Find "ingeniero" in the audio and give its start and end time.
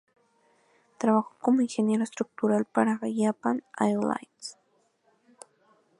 1.61-2.03